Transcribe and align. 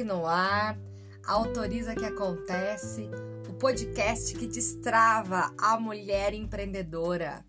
Coloque 0.00 0.04
no 0.04 0.26
ar, 0.26 0.78
autoriza 1.26 1.94
que 1.94 2.04
acontece, 2.04 3.08
o 3.48 3.52
podcast 3.54 4.34
que 4.34 4.46
destrava 4.46 5.52
a 5.58 5.78
mulher 5.78 6.32
empreendedora. 6.32 7.44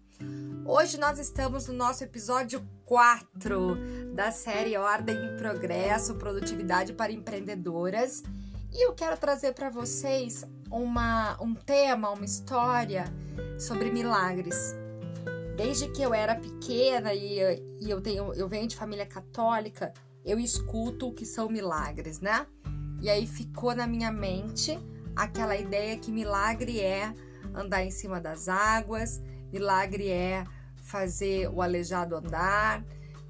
Hoje 0.66 0.98
nós 0.98 1.18
estamos 1.18 1.68
no 1.68 1.74
nosso 1.74 2.04
episódio 2.04 2.62
4 2.86 4.14
da 4.14 4.32
série 4.32 4.78
Ordem 4.78 5.16
e 5.16 5.38
Progresso, 5.38 6.16
Produtividade 6.16 6.94
para 6.94 7.12
Empreendedoras. 7.12 8.22
E 8.72 8.86
eu 8.86 8.94
quero 8.94 9.18
trazer 9.18 9.54
para 9.54 9.70
vocês 9.70 10.46
uma, 10.70 11.42
um 11.42 11.54
tema, 11.54 12.12
uma 12.12 12.26
história 12.26 13.06
sobre 13.58 13.90
milagres. 13.92 14.76
Desde 15.56 15.88
que 15.90 16.02
eu 16.02 16.14
era 16.14 16.36
pequena 16.36 17.14
e, 17.14 17.40
e 17.80 17.90
eu, 17.90 18.02
tenho, 18.02 18.34
eu 18.34 18.48
venho 18.48 18.68
de 18.68 18.76
família 18.76 19.06
católica, 19.06 19.94
eu 20.26 20.40
escuto 20.40 21.10
o 21.10 21.14
que 21.14 21.26
são 21.26 21.50
milagres, 21.50 22.20
né? 22.20 22.46
E 23.02 23.10
aí 23.10 23.26
ficou 23.26 23.76
na 23.76 23.88
minha 23.88 24.12
mente 24.12 24.78
aquela 25.16 25.58
ideia 25.58 25.98
que 25.98 26.12
milagre 26.12 26.80
é 26.80 27.14
andar 27.54 27.84
em 27.84 27.92
cima 27.92 28.20
das 28.20 28.48
águas, 28.48 29.22
milagre 29.52 30.08
é 30.08 30.46
fazer 30.84 31.50
o 31.50 31.62
aleijado 31.62 32.16
andar, 32.16 32.84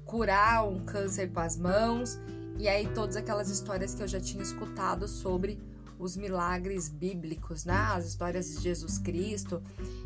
curar 0.04 0.68
um 0.68 0.84
câncer 0.84 1.30
com 1.32 1.40
as 1.40 1.56
mãos, 1.56 2.20
e 2.58 2.68
aí 2.68 2.86
todas 2.88 3.16
aquelas 3.16 3.48
histórias 3.48 3.94
que 3.94 4.02
eu 4.02 4.08
já 4.08 4.20
tinha 4.20 4.42
escutado 4.42 5.08
sobre 5.08 5.58
os 5.98 6.16
milagres 6.16 6.88
bíblicos, 6.88 7.64
né? 7.64 7.74
As 7.74 8.06
histórias 8.06 8.56
de 8.56 8.62
Jesus 8.62 8.98
Cristo 8.98 9.62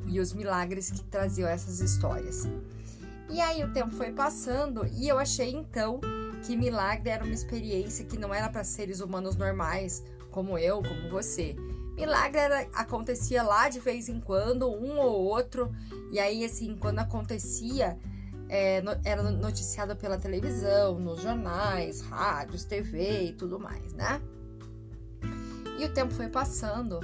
e 0.07 0.21
os 0.21 0.33
milagres 0.33 0.91
que 0.91 1.03
traziam 1.05 1.49
essas 1.49 1.81
histórias. 1.81 2.47
E 3.31 3.41
aí 3.41 3.65
o 3.65 3.73
tempo 3.73 3.95
foi 3.95 4.13
passando 4.13 4.87
e 4.87 5.09
eu 5.09 5.19
achei 5.19 5.51
então 5.51 6.01
que 6.47 6.57
milagre 6.57 7.11
era 7.11 7.25
uma 7.25 7.35
experiência 7.35 8.05
que 8.05 8.17
não 8.17 8.33
era 8.33 8.49
para 8.49 8.63
seres 8.63 9.01
humanos 9.01 9.35
normais, 9.35 10.05
como 10.31 10.57
eu, 10.57 10.81
como 10.81 11.11
você. 11.11 11.57
Milagre 11.97 12.39
era, 12.39 12.61
acontecia 12.73 13.43
lá 13.43 13.69
de 13.69 13.81
vez 13.81 14.09
em 14.09 14.21
quando, 14.21 14.71
um 14.71 14.97
ou 14.97 15.25
outro, 15.25 15.75
e 16.13 16.21
aí, 16.21 16.45
assim, 16.45 16.77
quando 16.77 17.01
acontecia, 17.01 17.99
é, 18.49 18.81
no, 18.81 18.93
era 19.05 19.25
noticiado 19.25 19.97
pela 19.97 20.19
televisão, 20.19 21.01
nos 21.01 21.21
jornais, 21.21 22.01
rádios, 22.03 22.65
TV 22.65 23.25
e 23.25 23.33
tudo 23.33 23.59
mais, 23.59 23.93
né? 23.93 24.23
E 25.81 25.85
o 25.85 25.93
tempo 25.93 26.15
foi 26.15 26.29
passando, 26.29 27.01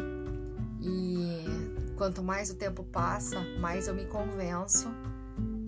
e 0.80 1.44
quanto 1.96 2.22
mais 2.22 2.48
o 2.50 2.54
tempo 2.54 2.84
passa, 2.84 3.40
mais 3.58 3.88
eu 3.88 3.94
me 3.94 4.04
convenço 4.04 4.88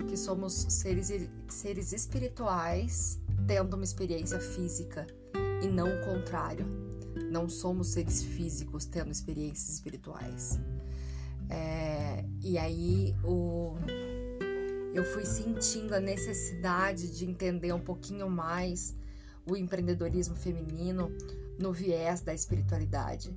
que 0.06 0.16
somos 0.16 0.66
seres, 0.68 1.10
seres 1.48 1.92
espirituais 1.92 3.23
tendo 3.46 3.74
uma 3.74 3.84
experiência 3.84 4.38
física 4.38 5.06
e 5.62 5.66
não 5.66 5.88
o 5.88 6.04
contrário. 6.04 6.66
Não 7.30 7.48
somos 7.48 7.88
seres 7.88 8.22
físicos 8.22 8.84
tendo 8.84 9.10
experiências 9.10 9.74
espirituais. 9.74 10.58
É, 11.48 12.24
e 12.42 12.56
aí 12.58 13.14
o, 13.22 13.74
eu 14.94 15.04
fui 15.04 15.24
sentindo 15.24 15.94
a 15.94 16.00
necessidade 16.00 17.16
de 17.16 17.24
entender 17.24 17.72
um 17.72 17.80
pouquinho 17.80 18.28
mais 18.28 18.96
o 19.46 19.56
empreendedorismo 19.56 20.34
feminino 20.34 21.10
no 21.58 21.72
viés 21.72 22.22
da 22.22 22.32
espiritualidade 22.32 23.34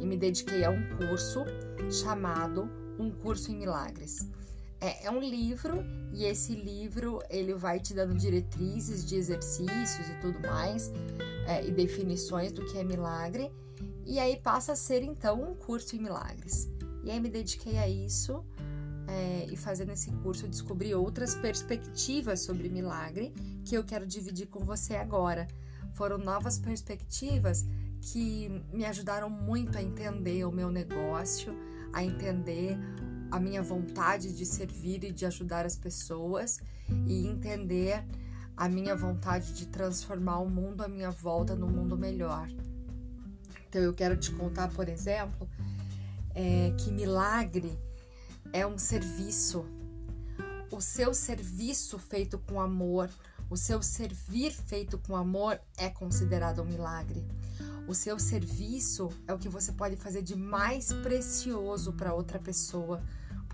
e 0.00 0.06
me 0.06 0.16
dediquei 0.16 0.64
a 0.64 0.70
um 0.70 0.82
curso 0.96 1.44
chamado 1.90 2.68
Um 2.98 3.10
Curso 3.10 3.50
em 3.50 3.56
Milagres. 3.56 4.28
É, 4.84 5.06
é, 5.06 5.10
um 5.10 5.18
livro 5.18 5.82
e 6.12 6.24
esse 6.24 6.54
livro 6.54 7.22
ele 7.30 7.54
vai 7.54 7.80
te 7.80 7.94
dando 7.94 8.14
diretrizes 8.14 9.02
de 9.02 9.16
exercícios 9.16 10.06
e 10.10 10.20
tudo 10.20 10.38
mais 10.46 10.92
é, 11.46 11.66
e 11.66 11.70
definições 11.70 12.52
do 12.52 12.62
que 12.66 12.76
é 12.76 12.84
milagre 12.84 13.50
e 14.04 14.18
aí 14.18 14.36
passa 14.36 14.72
a 14.72 14.76
ser 14.76 15.02
então 15.02 15.42
um 15.42 15.54
curso 15.54 15.96
em 15.96 16.00
milagres. 16.00 16.68
E 17.02 17.10
aí 17.10 17.18
me 17.18 17.30
dediquei 17.30 17.78
a 17.78 17.88
isso 17.88 18.44
é, 19.08 19.46
e 19.50 19.56
fazendo 19.56 19.90
esse 19.90 20.10
curso 20.22 20.44
eu 20.44 20.50
descobri 20.50 20.94
outras 20.94 21.34
perspectivas 21.34 22.40
sobre 22.40 22.68
milagre 22.68 23.32
que 23.64 23.74
eu 23.74 23.84
quero 23.84 24.06
dividir 24.06 24.48
com 24.48 24.60
você 24.66 24.96
agora. 24.96 25.48
Foram 25.94 26.18
novas 26.18 26.58
perspectivas 26.58 27.64
que 28.02 28.50
me 28.70 28.84
ajudaram 28.84 29.30
muito 29.30 29.78
a 29.78 29.82
entender 29.82 30.44
o 30.44 30.52
meu 30.52 30.70
negócio, 30.70 31.56
a 31.90 32.04
entender 32.04 32.76
a 33.34 33.40
minha 33.40 33.60
vontade 33.60 34.32
de 34.32 34.46
servir 34.46 35.02
e 35.02 35.10
de 35.10 35.26
ajudar 35.26 35.66
as 35.66 35.76
pessoas 35.76 36.60
e 37.04 37.26
entender 37.26 38.04
a 38.56 38.68
minha 38.68 38.94
vontade 38.94 39.52
de 39.54 39.66
transformar 39.66 40.38
o 40.38 40.48
mundo 40.48 40.84
à 40.84 40.88
minha 40.88 41.10
volta 41.10 41.56
num 41.56 41.68
mundo 41.68 41.98
melhor. 41.98 42.48
Então 43.68 43.82
eu 43.82 43.92
quero 43.92 44.16
te 44.16 44.30
contar, 44.30 44.68
por 44.68 44.88
exemplo, 44.88 45.48
é, 46.32 46.72
que 46.78 46.92
milagre 46.92 47.76
é 48.52 48.64
um 48.64 48.78
serviço. 48.78 49.66
O 50.70 50.80
seu 50.80 51.12
serviço 51.12 51.98
feito 51.98 52.38
com 52.38 52.60
amor, 52.60 53.10
o 53.50 53.56
seu 53.56 53.82
servir 53.82 54.52
feito 54.52 54.96
com 54.96 55.16
amor 55.16 55.60
é 55.76 55.90
considerado 55.90 56.62
um 56.62 56.66
milagre. 56.66 57.26
O 57.88 57.94
seu 57.96 58.16
serviço 58.16 59.10
é 59.26 59.34
o 59.34 59.38
que 59.38 59.48
você 59.48 59.72
pode 59.72 59.96
fazer 59.96 60.22
de 60.22 60.36
mais 60.36 60.92
precioso 60.92 61.92
para 61.94 62.14
outra 62.14 62.38
pessoa 62.38 63.02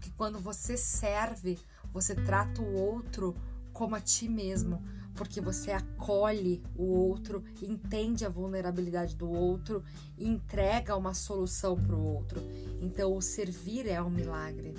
porque 0.00 0.10
quando 0.16 0.38
você 0.38 0.78
serve, 0.78 1.58
você 1.92 2.14
trata 2.14 2.62
o 2.62 2.74
outro 2.74 3.36
como 3.70 3.94
a 3.94 4.00
ti 4.00 4.30
mesmo, 4.30 4.82
porque 5.14 5.42
você 5.42 5.72
acolhe 5.72 6.62
o 6.74 6.84
outro, 6.84 7.44
entende 7.60 8.24
a 8.24 8.30
vulnerabilidade 8.30 9.14
do 9.14 9.30
outro 9.30 9.84
e 10.16 10.26
entrega 10.26 10.96
uma 10.96 11.12
solução 11.12 11.76
para 11.76 11.94
o 11.94 12.02
outro. 12.02 12.40
Então, 12.80 13.14
o 13.14 13.20
servir 13.20 13.86
é 13.86 14.02
um 14.02 14.08
milagre. 14.08 14.74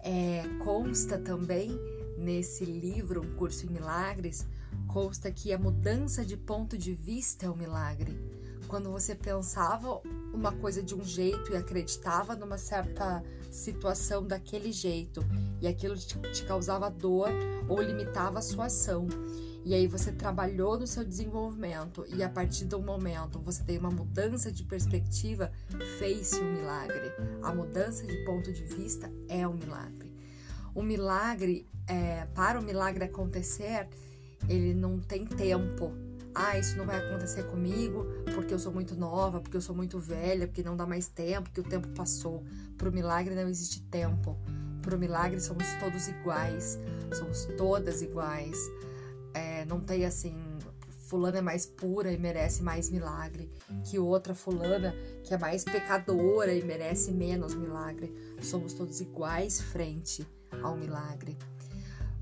É, 0.00 0.42
consta 0.64 1.18
também 1.18 1.70
nesse 2.18 2.64
livro, 2.64 3.22
Um 3.22 3.36
Curso 3.36 3.64
em 3.64 3.70
Milagres, 3.70 4.44
consta 4.88 5.30
que 5.30 5.52
a 5.52 5.58
mudança 5.58 6.24
de 6.24 6.36
ponto 6.36 6.76
de 6.76 6.94
vista 6.94 7.46
é 7.46 7.50
um 7.50 7.56
milagre. 7.56 8.35
Quando 8.68 8.90
você 8.90 9.14
pensava 9.14 10.00
uma 10.32 10.52
coisa 10.52 10.82
de 10.82 10.94
um 10.94 11.04
jeito 11.04 11.52
e 11.52 11.56
acreditava 11.56 12.34
numa 12.34 12.58
certa 12.58 13.22
situação 13.50 14.26
daquele 14.26 14.72
jeito 14.72 15.24
e 15.60 15.66
aquilo 15.66 15.96
te, 15.96 16.44
causava 16.44 16.90
dor 16.90 17.30
ou 17.68 17.80
limitava 17.80 18.38
a 18.38 18.42
sua 18.42 18.66
ação. 18.66 19.06
E 19.64 19.74
aí 19.74 19.86
você 19.86 20.12
trabalhou 20.12 20.78
no 20.78 20.86
seu 20.86 21.04
desenvolvimento 21.04 22.04
e 22.08 22.22
a 22.22 22.28
partir 22.28 22.66
do 22.66 22.80
momento 22.80 23.40
você 23.40 23.64
tem 23.64 23.78
uma 23.78 23.90
mudança 23.90 24.52
de 24.52 24.62
perspectiva, 24.62 25.50
fez-se 25.98 26.40
um 26.40 26.52
milagre. 26.52 27.12
A 27.42 27.52
mudança 27.52 28.06
de 28.06 28.16
ponto 28.24 28.52
de 28.52 28.62
vista 28.62 29.10
é 29.28 29.46
um 29.46 29.54
milagre. 29.54 30.12
O 30.74 30.82
milagre, 30.82 31.66
é, 31.88 32.26
para 32.34 32.60
o 32.60 32.62
milagre 32.62 33.04
acontecer, 33.04 33.88
ele 34.48 34.74
não 34.74 35.00
tem 35.00 35.24
tempo 35.24 35.92
ah, 36.38 36.58
isso 36.58 36.76
não 36.76 36.84
vai 36.84 36.98
acontecer 36.98 37.44
comigo 37.44 38.06
porque 38.36 38.52
eu 38.52 38.58
sou 38.58 38.70
muito 38.70 38.94
nova, 38.94 39.40
porque 39.40 39.56
eu 39.56 39.62
sou 39.62 39.74
muito 39.74 39.98
velha, 39.98 40.46
porque 40.46 40.62
não 40.62 40.76
dá 40.76 40.86
mais 40.86 41.08
tempo, 41.08 41.44
porque 41.44 41.62
o 41.62 41.64
tempo 41.64 41.88
passou. 41.88 42.44
Para 42.76 42.90
o 42.90 42.92
milagre 42.92 43.34
não 43.34 43.48
existe 43.48 43.80
tempo. 43.84 44.36
Para 44.82 44.94
o 44.94 44.98
milagre 44.98 45.40
somos 45.40 45.64
todos 45.80 46.06
iguais, 46.06 46.78
somos 47.14 47.46
todas 47.56 48.02
iguais. 48.02 48.58
É, 49.32 49.64
não 49.64 49.80
tem 49.80 50.04
assim, 50.04 50.36
fulana 51.06 51.38
é 51.38 51.40
mais 51.40 51.64
pura 51.64 52.12
e 52.12 52.18
merece 52.18 52.62
mais 52.62 52.90
milagre 52.90 53.50
que 53.84 53.98
outra 53.98 54.34
fulana 54.34 54.94
que 55.24 55.32
é 55.32 55.38
mais 55.38 55.64
pecadora 55.64 56.52
e 56.52 56.62
merece 56.62 57.12
menos 57.12 57.54
milagre. 57.54 58.14
Somos 58.42 58.74
todos 58.74 59.00
iguais 59.00 59.62
frente 59.62 60.28
ao 60.62 60.76
milagre. 60.76 61.38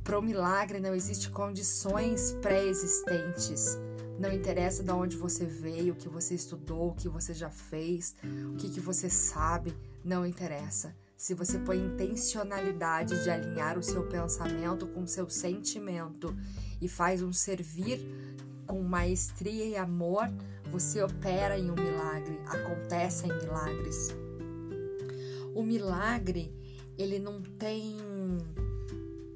Para 0.04 0.16
o 0.16 0.22
milagre 0.22 0.78
não 0.78 0.94
existe 0.94 1.28
condições 1.28 2.36
pré-existentes 2.40 3.78
não 4.18 4.32
interessa 4.32 4.82
de 4.82 4.90
onde 4.90 5.16
você 5.16 5.44
veio, 5.44 5.94
o 5.94 5.96
que 5.96 6.08
você 6.08 6.34
estudou, 6.34 6.90
o 6.90 6.94
que 6.94 7.08
você 7.08 7.34
já 7.34 7.50
fez, 7.50 8.14
o 8.52 8.56
que, 8.56 8.70
que 8.70 8.80
você 8.80 9.10
sabe, 9.10 9.74
não 10.04 10.24
interessa. 10.24 10.94
Se 11.16 11.32
você 11.32 11.58
põe 11.58 11.78
intencionalidade 11.78 13.22
de 13.22 13.30
alinhar 13.30 13.78
o 13.78 13.82
seu 13.82 14.06
pensamento 14.08 14.86
com 14.86 15.02
o 15.02 15.08
seu 15.08 15.28
sentimento 15.30 16.36
e 16.80 16.88
faz 16.88 17.22
um 17.22 17.32
servir 17.32 18.00
com 18.66 18.82
maestria 18.82 19.64
e 19.64 19.76
amor, 19.76 20.28
você 20.70 21.02
opera 21.02 21.58
em 21.58 21.70
um 21.70 21.74
milagre, 21.74 22.38
acontecem 22.46 23.32
milagres. 23.32 24.14
O 25.54 25.62
milagre, 25.62 26.52
ele 26.98 27.18
não 27.18 27.40
tem 27.40 27.96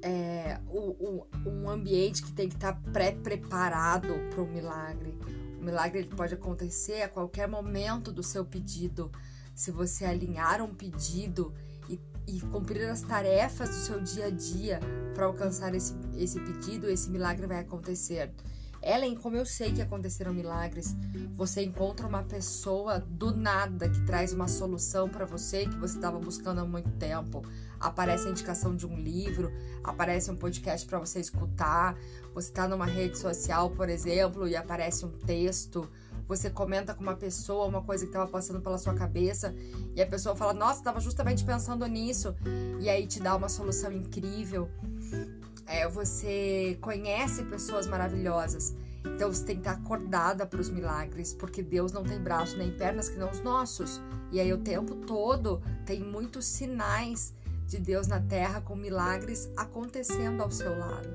é, 0.01 0.59
o, 0.67 0.89
o, 0.89 1.27
um 1.45 1.69
ambiente 1.69 2.23
que 2.23 2.31
tem 2.31 2.47
que 2.47 2.55
estar 2.55 2.73
pré-preparado 2.93 4.13
para 4.29 4.41
o 4.41 4.47
milagre. 4.47 5.17
O 5.59 5.63
milagre 5.63 5.99
ele 5.99 6.15
pode 6.15 6.33
acontecer 6.33 7.01
a 7.01 7.09
qualquer 7.09 7.47
momento 7.47 8.11
do 8.11 8.23
seu 8.23 8.45
pedido. 8.45 9.11
Se 9.53 9.71
você 9.71 10.05
alinhar 10.05 10.61
um 10.61 10.73
pedido 10.73 11.53
e, 11.89 11.99
e 12.27 12.39
cumprir 12.39 12.89
as 12.89 13.01
tarefas 13.01 13.69
do 13.69 13.75
seu 13.75 13.99
dia 14.01 14.27
a 14.27 14.29
dia 14.29 14.79
para 15.13 15.25
alcançar 15.25 15.75
esse, 15.75 15.95
esse 16.15 16.39
pedido, 16.39 16.89
esse 16.89 17.09
milagre 17.09 17.45
vai 17.45 17.59
acontecer. 17.59 18.31
Ellen, 18.81 19.15
como 19.15 19.35
eu 19.35 19.45
sei 19.45 19.73
que 19.73 19.81
aconteceram 19.81 20.33
milagres, 20.33 20.95
você 21.35 21.63
encontra 21.63 22.07
uma 22.07 22.23
pessoa 22.23 22.99
do 22.99 23.35
nada 23.35 23.89
que 23.89 24.01
traz 24.05 24.31
uma 24.33 24.47
solução 24.47 25.09
para 25.09 25.25
você 25.25 25.65
que 25.65 25.77
você 25.77 25.95
estava 25.95 26.17
buscando 26.17 26.61
há 26.61 26.65
muito 26.65 26.89
tempo. 26.91 27.43
Aparece 27.79 28.27
a 28.27 28.31
indicação 28.31 28.75
de 28.75 28.87
um 28.87 28.95
livro, 28.95 29.51
aparece 29.83 30.31
um 30.31 30.35
podcast 30.35 30.87
para 30.87 30.99
você 30.99 31.19
escutar. 31.19 31.97
Você 32.33 32.49
está 32.49 32.67
numa 32.67 32.85
rede 32.85 33.17
social, 33.17 33.69
por 33.69 33.89
exemplo, 33.89 34.47
e 34.47 34.55
aparece 34.55 35.05
um 35.05 35.11
texto. 35.11 35.89
Você 36.27 36.49
comenta 36.49 36.93
com 36.93 37.01
uma 37.01 37.15
pessoa 37.15 37.65
uma 37.65 37.81
coisa 37.81 38.05
que 38.05 38.09
estava 38.09 38.29
passando 38.29 38.61
pela 38.61 38.77
sua 38.77 38.93
cabeça 38.93 39.53
e 39.95 40.01
a 40.01 40.05
pessoa 40.07 40.35
fala: 40.35 40.53
Nossa, 40.53 40.79
estava 40.79 40.99
justamente 40.99 41.43
pensando 41.43 41.85
nisso. 41.87 42.35
E 42.79 42.89
aí 42.89 43.07
te 43.07 43.19
dá 43.19 43.35
uma 43.35 43.49
solução 43.49 43.91
incrível 43.91 44.69
é, 45.67 45.87
você 45.87 46.77
conhece 46.81 47.43
pessoas 47.43 47.87
maravilhosas. 47.87 48.75
Então 49.05 49.31
você 49.31 49.45
tem 49.45 49.55
que 49.55 49.61
estar 49.61 49.73
acordada 49.73 50.45
para 50.45 50.59
os 50.59 50.69
milagres, 50.69 51.33
porque 51.33 51.63
Deus 51.63 51.91
não 51.91 52.03
tem 52.03 52.19
braços 52.19 52.57
nem 52.57 52.71
pernas 52.71 53.09
que 53.09 53.17
não 53.17 53.29
os 53.29 53.41
nossos. 53.41 54.01
E 54.31 54.39
aí 54.39 54.51
o 54.51 54.57
tempo 54.57 54.95
todo 54.95 55.61
tem 55.85 56.01
muitos 56.01 56.45
sinais 56.45 57.33
de 57.65 57.79
Deus 57.79 58.07
na 58.07 58.19
terra 58.19 58.61
com 58.61 58.75
milagres 58.75 59.49
acontecendo 59.55 60.41
ao 60.41 60.51
seu 60.51 60.77
lado. 60.77 61.09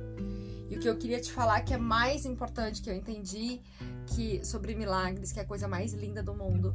E 0.70 0.76
o 0.76 0.80
que 0.80 0.88
eu 0.88 0.96
queria 0.96 1.20
te 1.20 1.30
falar 1.30 1.60
que 1.60 1.74
é 1.74 1.78
mais 1.78 2.24
importante 2.24 2.80
que 2.80 2.88
eu 2.88 2.94
entendi 2.94 3.60
que 4.06 4.44
sobre 4.44 4.74
milagres, 4.74 5.30
que 5.32 5.38
é 5.38 5.42
a 5.42 5.46
coisa 5.46 5.68
mais 5.68 5.92
linda 5.92 6.22
do 6.22 6.34
mundo, 6.34 6.74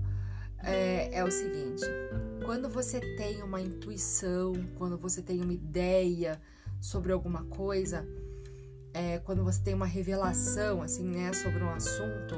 é, 0.63 1.09
é 1.13 1.23
o 1.23 1.31
seguinte: 1.31 1.85
quando 2.45 2.69
você 2.69 2.99
tem 3.17 3.41
uma 3.41 3.61
intuição, 3.61 4.53
quando 4.77 4.97
você 4.97 5.21
tem 5.21 5.41
uma 5.41 5.53
ideia, 5.53 6.39
sobre 6.79 7.11
alguma 7.11 7.43
coisa, 7.45 8.07
é, 8.93 9.19
quando 9.19 9.43
você 9.43 9.61
tem 9.61 9.73
uma 9.73 9.85
revelação 9.85 10.81
assim, 10.81 11.03
né, 11.03 11.31
sobre 11.33 11.63
um 11.63 11.69
assunto, 11.69 12.35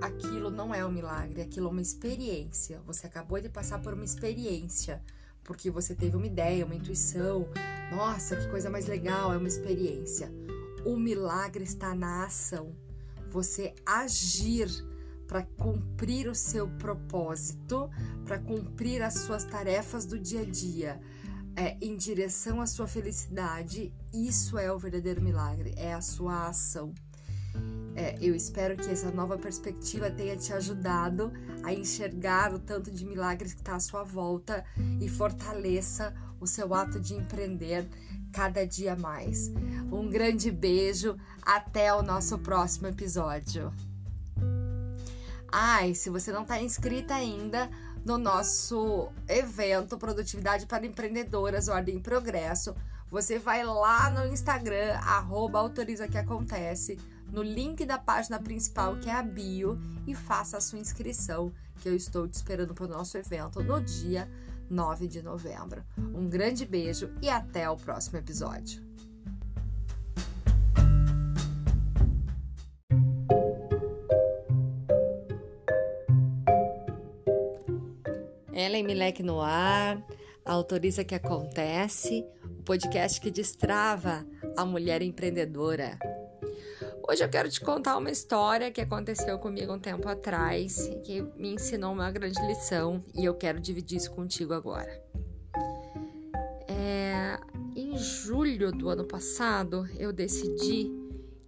aquilo 0.00 0.50
não 0.50 0.74
é 0.74 0.84
um 0.84 0.90
milagre, 0.90 1.42
aquilo 1.42 1.68
é 1.68 1.70
uma 1.70 1.82
experiência. 1.82 2.80
Você 2.86 3.06
acabou 3.06 3.40
de 3.40 3.48
passar 3.48 3.80
por 3.80 3.94
uma 3.94 4.04
experiência, 4.04 5.02
porque 5.44 5.70
você 5.70 5.94
teve 5.94 6.16
uma 6.16 6.26
ideia, 6.26 6.64
uma 6.64 6.74
intuição. 6.74 7.48
Nossa, 7.90 8.36
que 8.36 8.48
coisa 8.48 8.70
mais 8.70 8.86
legal, 8.86 9.32
é 9.32 9.36
uma 9.36 9.48
experiência. 9.48 10.32
O 10.84 10.96
milagre 10.96 11.62
está 11.62 11.94
na 11.94 12.24
ação. 12.24 12.74
Você 13.28 13.74
agir 13.86 14.68
para 15.26 15.42
cumprir 15.42 16.28
o 16.28 16.34
seu 16.34 16.68
propósito, 16.68 17.88
para 18.24 18.38
cumprir 18.38 19.02
as 19.02 19.14
suas 19.14 19.44
tarefas 19.44 20.04
do 20.04 20.18
dia 20.18 20.40
a 20.40 20.44
dia 20.44 21.00
é, 21.56 21.76
em 21.80 21.96
direção 21.96 22.60
à 22.60 22.66
sua 22.66 22.86
felicidade, 22.86 23.92
isso 24.12 24.58
é 24.58 24.72
o 24.72 24.78
verdadeiro 24.78 25.22
milagre, 25.22 25.74
é 25.76 25.92
a 25.92 26.00
sua 26.00 26.48
ação. 26.48 26.94
É, 27.94 28.16
eu 28.20 28.34
espero 28.34 28.76
que 28.76 28.88
essa 28.88 29.10
nova 29.10 29.36
perspectiva 29.36 30.10
tenha 30.10 30.36
te 30.36 30.52
ajudado 30.52 31.30
a 31.62 31.72
enxergar 31.72 32.54
o 32.54 32.58
tanto 32.58 32.90
de 32.90 33.04
milagres 33.04 33.52
que 33.52 33.60
está 33.60 33.76
à 33.76 33.80
sua 33.80 34.02
volta 34.02 34.64
e 35.00 35.08
fortaleça 35.08 36.14
o 36.40 36.46
seu 36.46 36.74
ato 36.74 36.98
de 36.98 37.14
empreender 37.14 37.86
cada 38.32 38.66
dia 38.66 38.96
mais. 38.96 39.52
Um 39.92 40.08
grande 40.08 40.50
beijo, 40.50 41.16
até 41.42 41.92
o 41.94 42.02
nosso 42.02 42.38
próximo 42.38 42.88
episódio. 42.88 43.72
Ai, 45.52 45.94
se 45.94 46.08
você 46.08 46.32
não 46.32 46.42
está 46.42 46.60
inscrita 46.62 47.14
ainda, 47.14 47.70
no 48.04 48.18
nosso 48.18 49.08
evento 49.28 49.96
Produtividade 49.96 50.66
para 50.66 50.86
Empreendedoras, 50.86 51.68
Ordem 51.68 51.96
e 51.96 52.00
Progresso. 52.00 52.74
Você 53.10 53.38
vai 53.38 53.62
lá 53.64 54.10
no 54.10 54.32
Instagram, 54.32 54.94
arroba 54.94 55.58
autoriza 55.58 56.08
que 56.08 56.18
acontece, 56.18 56.98
no 57.30 57.42
link 57.42 57.84
da 57.84 57.98
página 57.98 58.38
principal, 58.40 58.96
que 58.96 59.08
é 59.08 59.14
a 59.14 59.22
bio, 59.22 59.78
e 60.06 60.14
faça 60.14 60.56
a 60.56 60.60
sua 60.60 60.78
inscrição, 60.78 61.52
que 61.80 61.88
eu 61.88 61.94
estou 61.94 62.26
te 62.26 62.34
esperando 62.34 62.74
para 62.74 62.84
o 62.84 62.88
nosso 62.88 63.16
evento 63.16 63.62
no 63.62 63.80
dia 63.80 64.28
9 64.68 65.06
de 65.06 65.22
novembro. 65.22 65.84
Um 65.98 66.28
grande 66.28 66.64
beijo 66.64 67.10
e 67.20 67.28
até 67.28 67.68
o 67.68 67.76
próximo 67.76 68.18
episódio. 68.18 68.91
Ellen 78.82 78.86
Milek 78.86 79.22
no 79.22 79.40
ar, 79.40 80.02
autoriza 80.44 81.04
que 81.04 81.14
acontece, 81.14 82.26
o 82.44 82.62
podcast 82.64 83.20
que 83.20 83.30
destrava 83.30 84.26
a 84.56 84.64
mulher 84.64 85.02
empreendedora. 85.02 85.96
Hoje 87.08 87.24
eu 87.24 87.28
quero 87.28 87.48
te 87.48 87.60
contar 87.60 87.96
uma 87.96 88.10
história 88.10 88.70
que 88.72 88.80
aconteceu 88.80 89.38
comigo 89.38 89.72
um 89.72 89.78
tempo 89.78 90.08
atrás, 90.08 90.90
que 91.04 91.22
me 91.36 91.54
ensinou 91.54 91.92
uma 91.92 92.10
grande 92.10 92.40
lição 92.44 93.02
e 93.14 93.24
eu 93.24 93.34
quero 93.34 93.60
dividir 93.60 93.98
isso 93.98 94.10
contigo 94.10 94.52
agora. 94.52 95.00
É, 96.66 97.38
em 97.76 97.96
julho 97.96 98.72
do 98.72 98.88
ano 98.88 99.04
passado, 99.04 99.88
eu 99.96 100.12
decidi 100.12 100.90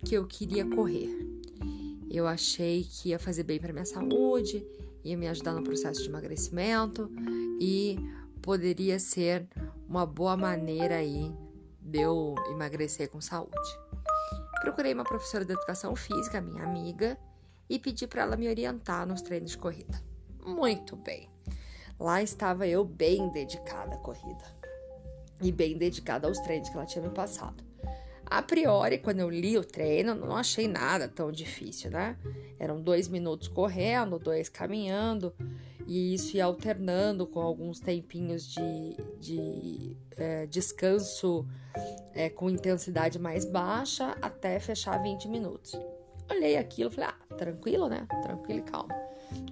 que 0.05 0.15
eu 0.15 0.25
queria 0.25 0.65
correr. 0.65 1.11
Eu 2.09 2.29
achei 2.29 2.85
que 2.85 3.09
ia 3.09 3.19
fazer 3.19 3.43
bem 3.43 3.59
para 3.59 3.73
minha 3.73 3.85
saúde, 3.85 4.65
ia 5.05 5.17
me 5.17 5.29
ajudar 5.29 5.53
no 5.53 5.63
processo 5.63 6.03
de 6.03 6.09
emagrecimento 6.09 7.11
e 7.61 7.99
poderia 8.41 8.99
ser 8.99 9.47
uma 9.89 10.07
boa 10.07 10.37
maneira 10.37 10.97
aí 10.97 11.33
de 11.81 12.01
eu 12.01 12.35
emagrecer 12.51 13.11
com 13.11 13.21
saúde. 13.21 13.79
Procurei 14.61 14.95
uma 14.95 15.05
professora 15.05 15.45
de 15.45 15.53
educação 15.53 15.95
física, 15.95 16.41
minha 16.41 16.65
amiga, 16.65 17.19
e 17.69 17.79
pedi 17.79 18.07
para 18.07 18.23
ela 18.23 18.37
me 18.37 18.49
orientar 18.49 19.07
nos 19.07 19.21
treinos 19.21 19.51
de 19.51 19.59
corrida. 19.59 20.03
Muito 20.45 20.97
bem. 20.97 21.29
Lá 21.99 22.23
estava 22.23 22.67
eu 22.67 22.85
bem 22.85 23.31
dedicada 23.31 23.95
à 23.95 23.99
corrida 23.99 24.45
e 25.41 25.53
bem 25.53 25.77
dedicada 25.77 26.27
aos 26.27 26.39
treinos 26.41 26.69
que 26.69 26.77
ela 26.77 26.87
tinha 26.87 27.07
me 27.07 27.11
passado. 27.11 27.63
A 28.27 28.43
priori, 28.43 28.99
quando 28.99 29.21
eu 29.21 29.31
li 29.31 29.57
o 29.57 29.65
treino, 29.65 30.15
não 30.15 30.37
achei 30.37 30.67
nada 30.67 31.09
tão 31.09 31.31
difícil, 31.31 31.91
né? 31.91 32.17
Eram 32.59 32.81
dois 32.81 33.09
minutos 33.09 33.49
correndo, 33.49 34.19
dois 34.19 34.49
caminhando, 34.49 35.35
e 35.87 36.15
isso 36.15 36.37
ia 36.37 36.45
alternando 36.45 37.27
com 37.27 37.41
alguns 37.41 37.81
tempinhos 37.81 38.47
de, 38.47 38.97
de 39.21 39.97
é, 40.17 40.47
descanso 40.47 41.47
é, 42.15 42.31
com 42.31 42.49
intensidade 42.49 43.19
mais 43.19 43.45
baixa 43.45 44.17
até 44.23 44.59
fechar 44.59 45.03
20 45.03 45.29
minutos. 45.29 45.79
Olhei 46.31 46.57
aquilo 46.57 46.91
e 46.91 46.95
falei, 46.95 47.11
ah, 47.11 47.35
tranquilo, 47.37 47.89
né? 47.89 48.07
Tranquilo 48.23 48.61
e 48.61 48.63
calmo. 48.63 48.95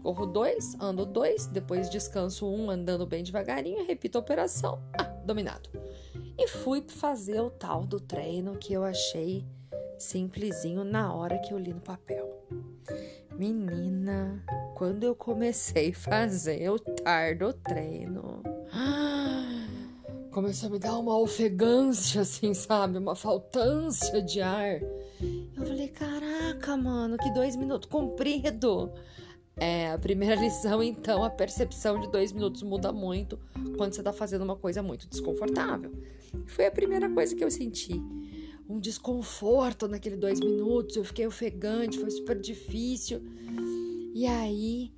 Corro 0.02 0.26
dois, 0.26 0.74
ando 0.80 1.04
dois, 1.04 1.46
depois 1.46 1.90
descanso 1.90 2.48
um 2.48 2.70
andando 2.70 3.06
bem 3.06 3.22
devagarinho, 3.22 3.86
repito 3.86 4.16
a 4.16 4.20
operação. 4.20 4.82
Ah, 4.98 5.04
dominado. 5.24 5.68
E 6.42 6.48
fui 6.48 6.82
fazer 6.88 7.40
o 7.40 7.48
tal 7.48 7.84
do 7.84 8.00
treino 8.00 8.56
que 8.56 8.72
eu 8.72 8.82
achei 8.82 9.46
simplesinho 9.96 10.82
na 10.82 11.14
hora 11.14 11.38
que 11.38 11.54
eu 11.54 11.58
li 11.58 11.72
no 11.72 11.80
papel. 11.80 12.44
Menina, 13.38 14.44
quando 14.74 15.04
eu 15.04 15.14
comecei 15.14 15.90
a 15.90 15.94
fazer 15.94 16.68
o 16.68 16.80
tardo 16.80 17.52
treino, 17.52 18.42
começou 20.34 20.68
a 20.68 20.72
me 20.72 20.80
dar 20.80 20.98
uma 20.98 21.16
ofegância, 21.16 22.22
assim, 22.22 22.52
sabe? 22.54 22.98
Uma 22.98 23.14
faltância 23.14 24.20
de 24.20 24.40
ar. 24.40 24.82
Eu 25.20 25.64
falei, 25.64 25.86
caraca, 25.86 26.76
mano, 26.76 27.18
que 27.18 27.30
dois 27.30 27.54
minutos 27.54 27.88
comprido. 27.88 28.92
É, 29.62 29.92
a 29.92 29.98
primeira 29.98 30.34
lição, 30.34 30.82
então, 30.82 31.22
a 31.22 31.30
percepção 31.30 32.00
de 32.00 32.10
dois 32.10 32.32
minutos 32.32 32.64
muda 32.64 32.90
muito 32.90 33.38
quando 33.76 33.94
você 33.94 34.02
tá 34.02 34.12
fazendo 34.12 34.42
uma 34.42 34.56
coisa 34.56 34.82
muito 34.82 35.06
desconfortável. 35.06 35.92
Foi 36.48 36.66
a 36.66 36.70
primeira 36.72 37.08
coisa 37.08 37.36
que 37.36 37.44
eu 37.44 37.50
senti. 37.50 37.94
Um 38.68 38.80
desconforto 38.80 39.86
naquele 39.86 40.16
dois 40.16 40.40
minutos, 40.40 40.96
eu 40.96 41.04
fiquei 41.04 41.28
ofegante, 41.28 41.96
foi 41.96 42.10
super 42.10 42.40
difícil. 42.40 43.22
E 44.12 44.26
aí, 44.26 44.92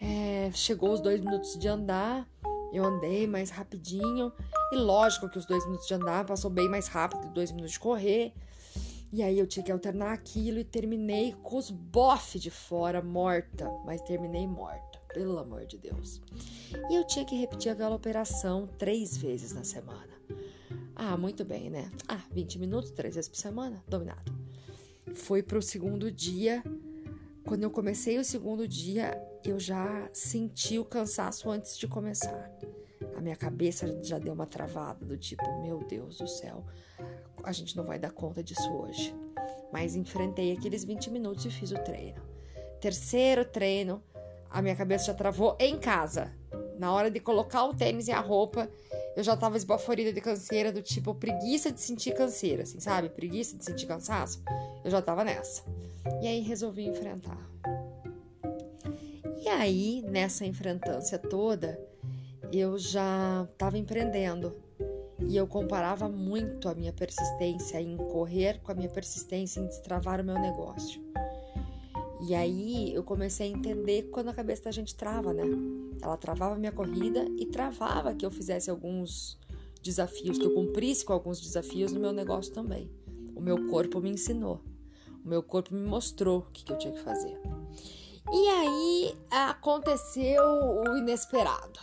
é, 0.00 0.50
chegou 0.52 0.92
os 0.92 1.00
dois 1.00 1.20
minutos 1.20 1.56
de 1.56 1.68
andar, 1.68 2.28
eu 2.72 2.84
andei 2.84 3.28
mais 3.28 3.48
rapidinho. 3.48 4.32
E 4.72 4.76
lógico 4.76 5.28
que 5.28 5.38
os 5.38 5.46
dois 5.46 5.64
minutos 5.66 5.86
de 5.86 5.94
andar 5.94 6.26
passou 6.26 6.50
bem 6.50 6.68
mais 6.68 6.88
rápido 6.88 7.20
que 7.20 7.28
dois 7.28 7.52
minutos 7.52 7.74
de 7.74 7.78
correr. 7.78 8.32
E 9.10 9.22
aí 9.22 9.38
eu 9.38 9.46
tinha 9.46 9.64
que 9.64 9.72
alternar 9.72 10.12
aquilo 10.12 10.58
e 10.58 10.64
terminei 10.64 11.34
com 11.42 11.56
os 11.56 11.70
bofs 11.70 12.40
de 12.40 12.50
fora, 12.50 13.00
morta. 13.00 13.70
Mas 13.84 14.02
terminei 14.02 14.46
morta, 14.46 14.98
pelo 15.14 15.38
amor 15.38 15.64
de 15.64 15.78
Deus. 15.78 16.20
E 16.90 16.94
eu 16.94 17.06
tinha 17.06 17.24
que 17.24 17.34
repetir 17.34 17.72
aquela 17.72 17.96
operação 17.96 18.68
três 18.78 19.16
vezes 19.16 19.52
na 19.52 19.64
semana. 19.64 20.08
Ah, 20.94 21.16
muito 21.16 21.44
bem, 21.44 21.70
né? 21.70 21.90
Ah, 22.06 22.20
20 22.32 22.58
minutos, 22.58 22.90
três 22.90 23.14
vezes 23.14 23.28
por 23.28 23.38
semana, 23.38 23.82
dominado. 23.88 24.32
Foi 25.14 25.42
pro 25.42 25.62
segundo 25.62 26.10
dia. 26.10 26.62
Quando 27.44 27.62
eu 27.62 27.70
comecei 27.70 28.18
o 28.18 28.24
segundo 28.24 28.68
dia, 28.68 29.16
eu 29.42 29.58
já 29.58 30.10
senti 30.12 30.78
o 30.78 30.84
cansaço 30.84 31.50
antes 31.50 31.78
de 31.78 31.88
começar. 31.88 32.50
A 33.16 33.20
minha 33.20 33.36
cabeça 33.36 34.02
já 34.02 34.18
deu 34.18 34.34
uma 34.34 34.46
travada 34.46 35.04
do 35.06 35.16
tipo, 35.16 35.42
meu 35.62 35.78
Deus 35.84 36.18
do 36.18 36.28
céu, 36.28 36.64
a 37.48 37.52
gente 37.52 37.76
não 37.76 37.84
vai 37.84 37.98
dar 37.98 38.10
conta 38.10 38.42
disso 38.42 38.70
hoje. 38.72 39.14
mas 39.72 39.94
enfrentei 39.94 40.52
aqueles 40.52 40.84
20 40.84 41.10
minutos 41.10 41.44
e 41.44 41.50
fiz 41.50 41.70
o 41.72 41.78
treino. 41.78 42.20
Terceiro 42.80 43.44
treino, 43.44 44.02
a 44.50 44.62
minha 44.62 44.74
cabeça 44.74 45.06
já 45.06 45.14
travou 45.14 45.56
em 45.58 45.78
casa. 45.78 46.32
Na 46.78 46.92
hora 46.92 47.10
de 47.10 47.20
colocar 47.20 47.64
o 47.64 47.74
tênis 47.74 48.08
e 48.08 48.12
a 48.12 48.20
roupa, 48.20 48.70
eu 49.16 49.22
já 49.22 49.36
tava 49.36 49.56
esbaforida 49.56 50.12
de 50.12 50.20
canseira, 50.20 50.72
do 50.72 50.80
tipo 50.80 51.14
preguiça 51.14 51.72
de 51.72 51.80
sentir 51.80 52.14
canseira, 52.14 52.62
assim, 52.62 52.80
sabe? 52.80 53.08
Preguiça 53.08 53.56
de 53.56 53.64
sentir 53.64 53.86
cansaço. 53.86 54.42
Eu 54.84 54.90
já 54.90 55.02
tava 55.02 55.24
nessa. 55.24 55.64
E 56.22 56.26
aí 56.26 56.40
resolvi 56.40 56.86
enfrentar. 56.86 57.38
E 59.40 59.48
aí, 59.48 60.02
nessa 60.02 60.46
enfrentância 60.46 61.18
toda, 61.18 61.78
eu 62.52 62.78
já 62.78 63.46
estava 63.52 63.76
empreendendo 63.76 64.56
e 65.26 65.36
eu 65.36 65.46
comparava 65.46 66.08
muito 66.08 66.68
a 66.68 66.74
minha 66.74 66.92
persistência 66.92 67.80
em 67.80 67.96
correr 67.96 68.60
com 68.62 68.70
a 68.70 68.74
minha 68.74 68.88
persistência 68.88 69.60
em 69.60 69.66
destravar 69.66 70.20
o 70.20 70.24
meu 70.24 70.38
negócio. 70.38 71.02
E 72.26 72.34
aí 72.34 72.92
eu 72.94 73.02
comecei 73.02 73.46
a 73.46 73.56
entender 73.56 74.10
quando 74.10 74.28
a 74.28 74.34
cabeça 74.34 74.64
da 74.64 74.70
gente 74.70 74.94
trava, 74.94 75.32
né? 75.32 75.44
Ela 76.02 76.16
travava 76.16 76.54
a 76.54 76.58
minha 76.58 76.72
corrida 76.72 77.24
e 77.36 77.46
travava 77.46 78.14
que 78.14 78.26
eu 78.26 78.30
fizesse 78.30 78.70
alguns 78.70 79.38
desafios, 79.82 80.38
que 80.38 80.44
eu 80.44 80.54
cumprisse 80.54 81.04
com 81.04 81.12
alguns 81.12 81.40
desafios 81.40 81.92
no 81.92 82.00
meu 82.00 82.12
negócio 82.12 82.52
também. 82.52 82.90
O 83.34 83.40
meu 83.40 83.68
corpo 83.68 84.00
me 84.00 84.10
ensinou, 84.10 84.60
o 85.24 85.28
meu 85.28 85.42
corpo 85.42 85.74
me 85.74 85.80
mostrou 85.80 86.40
o 86.40 86.52
que, 86.52 86.64
que 86.64 86.72
eu 86.72 86.78
tinha 86.78 86.92
que 86.92 87.02
fazer. 87.02 87.40
E 88.32 88.48
aí 88.48 89.14
aconteceu 89.30 90.42
o 90.42 90.96
inesperado 90.96 91.80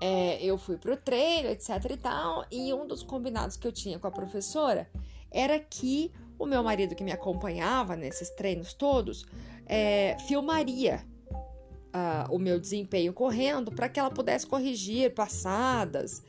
é, 0.00 0.44
eu 0.44 0.58
fui 0.58 0.76
pro 0.76 0.96
treino, 0.96 1.48
etc 1.48 1.68
e 1.90 1.96
tal, 1.96 2.44
e 2.50 2.72
um 2.72 2.86
dos 2.86 3.02
combinados 3.02 3.56
que 3.56 3.66
eu 3.66 3.72
tinha 3.72 3.98
com 3.98 4.06
a 4.06 4.10
professora 4.10 4.88
era 5.30 5.58
que 5.58 6.12
o 6.38 6.46
meu 6.46 6.62
marido 6.62 6.94
que 6.94 7.04
me 7.04 7.12
acompanhava 7.12 7.96
nesses 7.96 8.30
treinos 8.30 8.74
todos 8.74 9.24
é, 9.66 10.16
filmaria 10.26 11.04
uh, 11.96 12.34
o 12.34 12.38
meu 12.38 12.60
desempenho 12.60 13.12
correndo 13.12 13.72
para 13.72 13.88
que 13.88 13.98
ela 13.98 14.10
pudesse 14.10 14.46
corrigir 14.46 15.14
passadas 15.14 16.22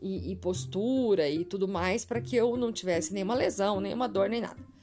e, 0.00 0.32
e 0.32 0.36
postura 0.36 1.28
e 1.28 1.44
tudo 1.44 1.66
mais 1.66 2.04
para 2.04 2.20
que 2.20 2.36
eu 2.36 2.56
não 2.56 2.72
tivesse 2.72 3.12
nenhuma 3.12 3.34
lesão, 3.34 3.80
nenhuma 3.80 4.08
dor, 4.08 4.28
nem 4.28 4.42
nada. 4.42 4.73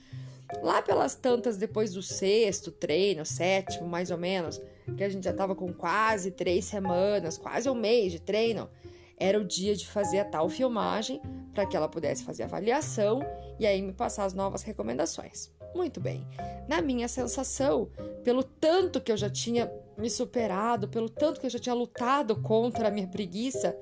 Lá 0.61 0.81
pelas 0.81 1.15
tantas, 1.15 1.57
depois 1.57 1.93
do 1.93 2.01
sexto 2.01 2.71
treino, 2.71 3.25
sétimo, 3.25 3.87
mais 3.87 4.11
ou 4.11 4.17
menos, 4.17 4.61
que 4.97 5.03
a 5.03 5.09
gente 5.09 5.23
já 5.23 5.31
estava 5.31 5.55
com 5.55 5.71
quase 5.73 6.31
três 6.31 6.65
semanas, 6.65 7.37
quase 7.37 7.69
um 7.69 7.75
mês 7.75 8.11
de 8.11 8.19
treino, 8.19 8.69
era 9.17 9.39
o 9.39 9.45
dia 9.45 9.75
de 9.75 9.87
fazer 9.87 10.19
a 10.19 10.25
tal 10.25 10.49
filmagem 10.49 11.21
para 11.53 11.65
que 11.65 11.77
ela 11.77 11.87
pudesse 11.87 12.23
fazer 12.23 12.43
avaliação 12.43 13.21
e 13.59 13.67
aí 13.67 13.81
me 13.81 13.93
passar 13.93 14.25
as 14.25 14.33
novas 14.33 14.63
recomendações. 14.63 15.51
Muito 15.75 16.01
bem. 16.01 16.27
Na 16.67 16.81
minha 16.81 17.07
sensação, 17.07 17.89
pelo 18.23 18.43
tanto 18.43 18.99
que 18.99 19.11
eu 19.11 19.17
já 19.17 19.29
tinha 19.29 19.71
me 19.97 20.09
superado, 20.09 20.87
pelo 20.87 21.09
tanto 21.09 21.39
que 21.39 21.45
eu 21.45 21.49
já 21.49 21.59
tinha 21.59 21.75
lutado 21.75 22.35
contra 22.35 22.87
a 22.87 22.91
minha 22.91 23.07
preguiça, 23.07 23.77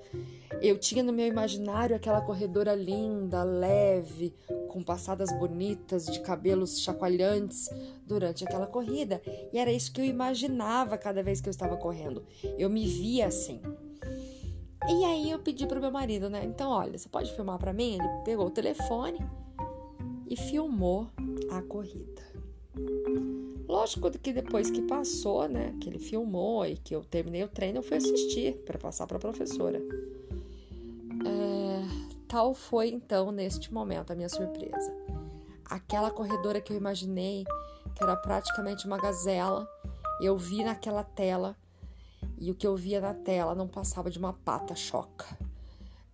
eu 0.61 0.77
tinha 0.77 1.03
no 1.03 1.13
meu 1.13 1.27
imaginário 1.27 1.95
aquela 1.95 2.21
corredora 2.21 2.75
linda, 2.75 3.43
leve, 3.43 4.33
com 4.67 4.83
passadas 4.83 5.31
bonitas 5.31 6.05
de 6.05 6.19
cabelos 6.19 6.81
chacoalhantes 6.81 7.69
durante 8.05 8.43
aquela 8.43 8.67
corrida, 8.67 9.21
e 9.53 9.57
era 9.57 9.71
isso 9.71 9.91
que 9.91 10.01
eu 10.01 10.05
imaginava 10.05 10.97
cada 10.97 11.23
vez 11.23 11.39
que 11.39 11.47
eu 11.47 11.51
estava 11.51 11.77
correndo. 11.77 12.25
Eu 12.57 12.69
me 12.69 12.85
via 12.85 13.27
assim. 13.27 13.61
E 14.87 15.05
aí 15.05 15.29
eu 15.29 15.39
pedi 15.39 15.67
pro 15.67 15.79
meu 15.79 15.91
marido, 15.91 16.29
né? 16.29 16.43
Então, 16.43 16.71
olha, 16.71 16.97
você 16.97 17.07
pode 17.07 17.31
filmar 17.33 17.59
para 17.59 17.73
mim? 17.73 17.95
Ele 17.95 18.23
pegou 18.25 18.47
o 18.47 18.51
telefone 18.51 19.19
e 20.27 20.35
filmou 20.35 21.07
a 21.51 21.61
corrida. 21.61 22.23
Lógico 23.79 24.11
que 24.11 24.33
depois 24.33 24.69
que 24.69 24.81
passou, 24.81 25.47
né, 25.47 25.73
que 25.79 25.87
ele 25.87 25.99
filmou 25.99 26.65
e 26.65 26.75
que 26.75 26.93
eu 26.93 27.01
terminei 27.01 27.45
o 27.45 27.47
treino, 27.47 27.77
eu 27.77 27.81
fui 27.81 27.95
assistir 27.95 28.57
para 28.65 28.77
passar 28.77 29.07
para 29.07 29.15
a 29.15 29.21
professora. 29.21 29.81
É, 31.25 32.17
tal 32.27 32.53
foi 32.53 32.89
então 32.89 33.31
neste 33.31 33.73
momento 33.73 34.11
a 34.11 34.15
minha 34.17 34.27
surpresa. 34.27 34.93
Aquela 35.63 36.11
corredora 36.11 36.59
que 36.59 36.73
eu 36.73 36.77
imaginei, 36.77 37.45
que 37.95 38.03
era 38.03 38.17
praticamente 38.17 38.85
uma 38.85 38.97
gazela, 38.97 39.65
eu 40.21 40.35
vi 40.35 40.61
naquela 40.61 41.05
tela 41.05 41.55
e 42.37 42.51
o 42.51 42.55
que 42.55 42.67
eu 42.67 42.75
via 42.75 42.99
na 42.99 43.13
tela 43.13 43.55
não 43.55 43.69
passava 43.69 44.11
de 44.11 44.19
uma 44.19 44.33
pata 44.33 44.75
choca. 44.75 45.25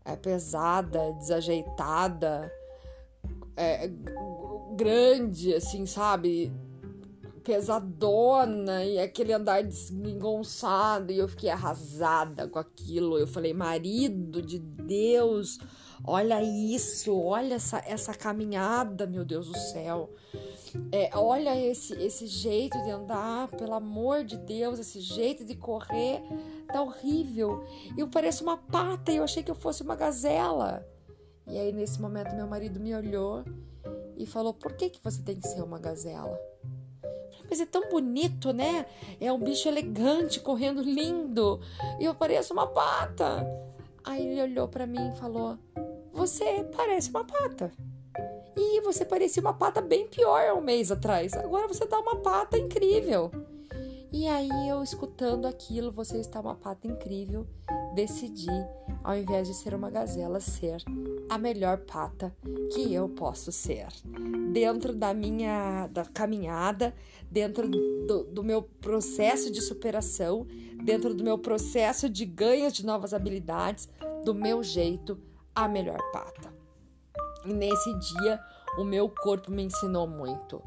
É 0.05 0.15
pesada, 0.15 1.13
desajeitada, 1.13 2.53
é, 3.57 3.89
grande, 4.75 5.51
assim, 5.55 5.87
sabe? 5.87 6.53
Pesadona 7.45 8.83
e 8.83 8.97
aquele 8.97 9.31
andar 9.31 9.63
desengonçado. 9.63 11.11
E 11.11 11.19
eu 11.19 11.27
fiquei 11.27 11.49
arrasada 11.49 12.47
com 12.47 12.57
aquilo. 12.57 13.19
Eu 13.19 13.27
falei, 13.27 13.53
marido 13.53 14.41
de 14.41 14.57
Deus, 14.57 15.59
olha 16.03 16.41
isso, 16.41 17.15
olha 17.15 17.53
essa, 17.53 17.77
essa 17.85 18.13
caminhada, 18.13 19.05
meu 19.05 19.23
Deus 19.23 19.47
do 19.47 19.57
céu. 19.57 20.09
É, 20.91 21.09
olha 21.13 21.55
esse, 21.55 21.93
esse 21.93 22.25
jeito 22.27 22.77
de 22.83 22.89
andar, 22.89 23.47
pelo 23.49 23.75
amor 23.75 24.23
de 24.23 24.37
Deus, 24.37 24.79
esse 24.79 24.99
jeito 24.99 25.45
de 25.45 25.55
correr, 25.55 26.21
tá 26.67 26.81
horrível. 26.81 27.63
Eu 27.95 28.09
pareço 28.09 28.43
uma 28.43 28.57
pata 28.57 29.11
e 29.11 29.17
eu 29.17 29.23
achei 29.23 29.43
que 29.43 29.51
eu 29.51 29.55
fosse 29.55 29.83
uma 29.83 29.95
gazela. 29.95 30.85
E 31.47 31.59
aí, 31.59 31.71
nesse 31.71 32.01
momento, 32.01 32.35
meu 32.35 32.47
marido 32.47 32.79
me 32.79 32.93
olhou 32.95 33.45
e 34.17 34.25
falou: 34.25 34.53
Por 34.53 34.73
que, 34.73 34.89
que 34.89 34.99
você 35.03 35.21
tem 35.21 35.39
que 35.39 35.47
ser 35.47 35.61
uma 35.61 35.79
gazela? 35.79 36.37
Mas 37.49 37.59
é 37.59 37.65
tão 37.65 37.89
bonito, 37.89 38.51
né? 38.51 38.85
É 39.19 39.31
um 39.31 39.39
bicho 39.39 39.67
elegante, 39.67 40.39
correndo 40.39 40.81
lindo. 40.81 41.59
E 41.99 42.05
eu 42.05 42.15
pareço 42.15 42.53
uma 42.53 42.67
pata. 42.67 43.45
Aí 44.03 44.25
ele 44.25 44.41
olhou 44.41 44.67
para 44.67 44.85
mim 44.85 45.11
e 45.11 45.17
falou: 45.17 45.57
Você 46.13 46.63
parece 46.75 47.09
uma 47.09 47.23
pata. 47.23 47.71
E 48.55 48.81
você 48.81 49.03
parecia 49.03 49.41
uma 49.41 49.53
pata 49.53 49.81
bem 49.81 50.07
pior 50.07 50.55
um 50.55 50.61
mês 50.61 50.91
atrás. 50.91 51.33
Agora 51.33 51.67
você 51.67 51.85
tá 51.85 51.99
uma 51.99 52.17
pata 52.17 52.57
incrível. 52.57 53.31
E 54.11 54.27
aí 54.29 54.69
eu 54.69 54.81
escutando 54.81 55.45
aquilo, 55.45 55.91
você 55.91 56.17
está 56.19 56.39
uma 56.39 56.55
pata 56.55 56.87
incrível, 56.87 57.45
decidi, 57.95 58.51
ao 59.03 59.15
invés 59.15 59.47
de 59.47 59.53
ser 59.53 59.73
uma 59.73 59.89
gazela, 59.89 60.39
ser 60.39 60.83
a 61.29 61.37
melhor 61.37 61.79
pata 61.79 62.35
que 62.73 62.93
eu 62.93 63.07
posso 63.07 63.51
ser. 63.51 63.87
Dentro 64.51 64.93
da 64.93 65.13
minha 65.13 65.87
da 65.87 66.03
caminhada, 66.03 66.93
dentro 67.31 67.67
do, 67.67 68.25
do 68.25 68.43
meu 68.43 68.61
processo 68.61 69.49
de 69.49 69.61
superação, 69.61 70.45
dentro 70.83 71.13
do 71.13 71.23
meu 71.23 71.37
processo 71.37 72.09
de 72.09 72.25
ganho 72.25 72.71
de 72.71 72.85
novas 72.85 73.13
habilidades, 73.13 73.89
do 74.23 74.35
meu 74.35 74.61
jeito, 74.61 75.17
a 75.55 75.67
melhor 75.67 75.99
pata. 76.11 76.53
E 77.45 77.53
nesse 77.53 77.93
dia, 77.97 78.39
o 78.77 78.83
meu 78.83 79.07
corpo 79.09 79.51
me 79.51 79.63
ensinou 79.63 80.05
muito. 80.07 80.61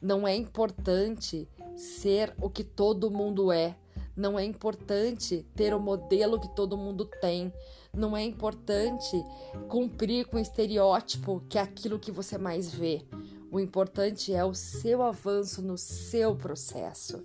Não 0.00 0.26
é 0.26 0.34
importante 0.34 1.48
ser 1.76 2.34
o 2.40 2.50
que 2.50 2.64
todo 2.64 3.10
mundo 3.10 3.52
é. 3.52 3.76
Não 4.16 4.38
é 4.38 4.44
importante 4.44 5.46
ter 5.54 5.74
o 5.74 5.80
modelo 5.80 6.40
que 6.40 6.54
todo 6.54 6.76
mundo 6.76 7.08
tem. 7.20 7.52
Não 7.94 8.16
é 8.16 8.22
importante 8.22 9.24
cumprir 9.68 10.26
com 10.26 10.36
o 10.36 10.40
estereótipo 10.40 11.42
que 11.48 11.58
é 11.58 11.62
aquilo 11.62 11.98
que 11.98 12.10
você 12.10 12.36
mais 12.36 12.72
vê. 12.72 13.04
O 13.50 13.60
importante 13.60 14.32
é 14.32 14.44
o 14.44 14.54
seu 14.54 15.02
avanço 15.02 15.60
no 15.60 15.76
seu 15.76 16.34
processo. 16.34 17.22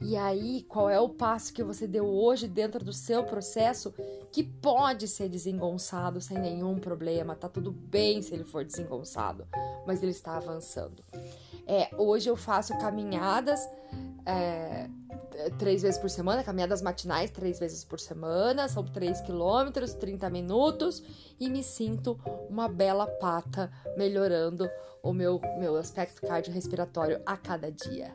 E 0.00 0.16
aí, 0.16 0.62
qual 0.68 0.90
é 0.90 1.00
o 1.00 1.08
passo 1.08 1.52
que 1.52 1.62
você 1.62 1.86
deu 1.86 2.06
hoje 2.06 2.46
dentro 2.46 2.84
do 2.84 2.92
seu 2.92 3.24
processo 3.24 3.94
que 4.30 4.42
pode 4.42 5.08
ser 5.08 5.30
desengonçado 5.30 6.20
sem 6.20 6.38
nenhum 6.38 6.78
problema? 6.78 7.34
Tá 7.34 7.48
tudo 7.48 7.70
bem 7.70 8.20
se 8.20 8.34
ele 8.34 8.44
for 8.44 8.64
desengonçado, 8.64 9.46
mas 9.86 10.02
ele 10.02 10.12
está 10.12 10.36
avançando. 10.36 11.02
É, 11.66 11.88
hoje 11.96 12.28
eu 12.28 12.36
faço 12.36 12.76
caminhadas 12.78 13.66
é, 14.26 14.90
três 15.58 15.82
vezes 15.82 15.98
por 15.98 16.10
semana, 16.10 16.42
caminhadas 16.42 16.82
matinais 16.82 17.30
três 17.30 17.58
vezes 17.58 17.84
por 17.84 18.00
semana, 18.00 18.68
são 18.68 18.84
3 18.84 19.20
quilômetros, 19.22 19.94
30 19.94 20.30
minutos 20.30 21.02
e 21.38 21.48
me 21.48 21.62
sinto 21.62 22.18
uma 22.48 22.68
bela 22.68 23.06
pata 23.06 23.70
melhorando 23.96 24.68
o 25.02 25.12
meu, 25.12 25.40
meu 25.58 25.76
aspecto 25.76 26.26
cardiorrespiratório 26.26 27.20
a 27.26 27.36
cada 27.36 27.70
dia. 27.70 28.14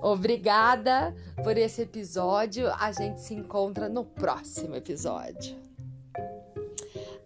Obrigada 0.00 1.14
por 1.42 1.56
esse 1.56 1.82
episódio, 1.82 2.68
a 2.78 2.92
gente 2.92 3.20
se 3.20 3.34
encontra 3.34 3.88
no 3.88 4.04
próximo 4.04 4.76
episódio. 4.76 5.71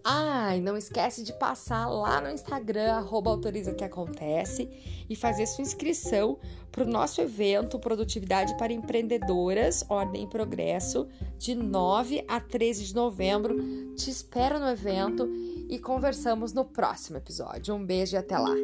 Ah, 0.09 0.57
não 0.63 0.77
esquece 0.77 1.25
de 1.25 1.33
passar 1.33 1.89
lá 1.89 2.21
no 2.21 2.31
Instagram, 2.31 2.93
arroba 2.93 3.29
autoriza 3.29 3.75
que 3.75 3.83
acontece, 3.83 4.71
e 5.11 5.17
fazer 5.17 5.47
sua 5.47 5.63
inscrição 5.63 6.39
para 6.71 6.85
o 6.85 6.87
nosso 6.87 7.21
evento 7.21 7.77
Produtividade 7.77 8.57
para 8.57 8.73
Empreendedoras, 8.73 9.85
Ordem 9.89 10.23
e 10.23 10.27
Progresso, 10.29 11.09
de 11.37 11.57
9 11.57 12.25
a 12.29 12.39
13 12.39 12.85
de 12.85 12.95
novembro. 12.95 13.57
Te 13.97 14.09
espero 14.09 14.61
no 14.61 14.69
evento 14.69 15.29
e 15.69 15.77
conversamos 15.81 16.53
no 16.53 16.65
próximo 16.65 17.17
episódio. 17.17 17.75
Um 17.75 17.85
beijo 17.85 18.15
e 18.15 18.19
até 18.19 18.39
lá! 18.39 18.55